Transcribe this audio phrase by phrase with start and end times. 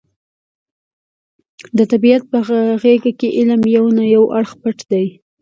[1.77, 2.37] د طبیعت په
[2.81, 5.05] غېږه کې علم یو نه یو اړخ پټ دی.